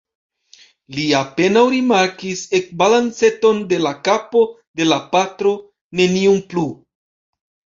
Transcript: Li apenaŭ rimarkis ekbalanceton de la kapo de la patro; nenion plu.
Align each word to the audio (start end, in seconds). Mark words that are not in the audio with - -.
Li 0.95 1.03
apenaŭ 1.17 1.61
rimarkis 1.73 2.41
ekbalanceton 2.59 3.61
de 3.75 3.79
la 3.83 3.93
kapo 4.09 4.43
de 4.81 4.89
la 4.91 4.99
patro; 5.13 5.55
nenion 6.01 6.45
plu. 6.55 6.67